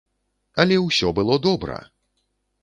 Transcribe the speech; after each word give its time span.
Але 0.63 0.79
ўсё 0.87 1.07
было 1.19 1.37
добра! 1.45 1.77